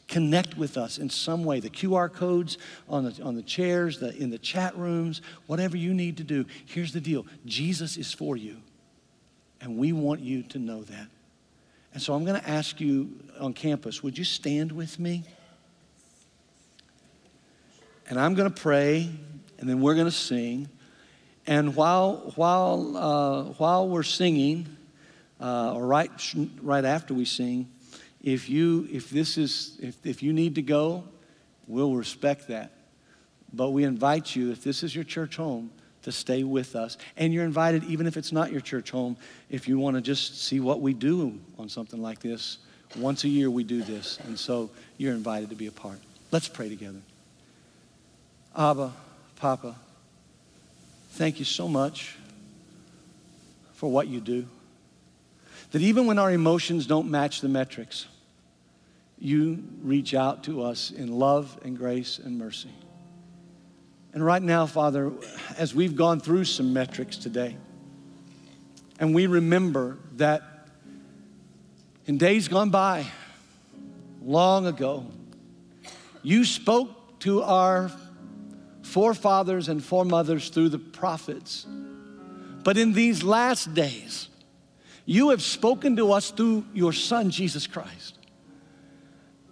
[0.08, 1.60] connect with us in some way.
[1.60, 5.94] The QR codes on the, on the chairs, the, in the chat rooms, whatever you
[5.94, 6.46] need to do.
[6.66, 8.58] Here's the deal Jesus is for you,
[9.62, 11.08] and we want you to know that.
[11.94, 15.24] And so I'm going to ask you on campus would you stand with me?
[18.08, 19.10] And I'm going to pray,
[19.58, 20.70] and then we're going to sing.
[21.48, 24.78] And while, while, uh, while we're singing,
[25.40, 26.12] uh, or right,
[26.62, 27.70] right after we sing,
[28.26, 31.06] if you if this is if, if you need to go
[31.68, 32.72] we'll respect that.
[33.54, 35.72] But we invite you if this is your church home
[36.04, 36.98] to stay with us.
[37.18, 39.18] And you're invited even if it's not your church home
[39.50, 42.60] if you want to just see what we do on something like this.
[42.98, 44.20] Once a year we do this.
[44.26, 46.00] And so you're invited to be a part.
[46.32, 47.02] Let's pray together.
[48.58, 48.94] Abba
[49.36, 49.76] papa
[51.12, 52.18] thank you so much
[53.74, 54.46] for what you do.
[55.72, 58.08] That even when our emotions don't match the metrics
[59.18, 62.70] you reach out to us in love and grace and mercy.
[64.14, 65.12] And right now, Father,
[65.58, 67.58] as we've gone through some metrics today,
[69.00, 70.42] and we remember that
[72.06, 73.06] in days gone by,
[74.24, 75.06] long ago,
[76.24, 77.92] you spoke to our
[78.84, 81.66] forefathers and foremothers through the prophets.
[82.64, 84.30] But in these last days,
[85.06, 88.15] you have spoken to us through your Son, Jesus Christ.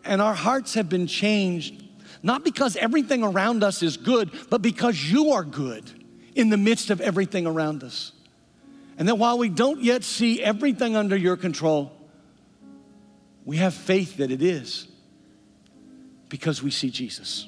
[0.04, 1.82] And our hearts have been changed,
[2.22, 5.90] not because everything around us is good, but because you are good
[6.36, 8.12] in the midst of everything around us.
[8.98, 11.92] And that while we don't yet see everything under your control,
[13.46, 14.88] we have faith that it is
[16.30, 17.48] because we see Jesus.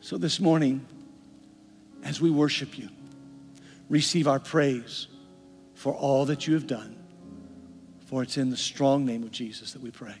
[0.00, 0.84] So this morning,
[2.04, 2.88] as we worship you,
[3.88, 5.06] receive our praise
[5.74, 6.96] for all that you have done.
[8.06, 10.14] For it's in the strong name of Jesus that we pray.